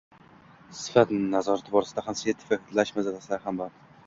—sifat 0.79 1.13
nazorati 1.33 1.75
borasida 1.75 2.05
ham, 2.09 2.19
sertifikatlash 2.23 2.95
masalalarida 2.99 3.41
ham 3.47 3.65